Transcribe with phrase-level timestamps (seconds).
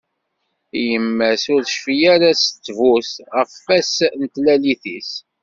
[0.87, 5.11] Yemma-s ur tecfi ara s ttbut ɣef wass n tlalit-is.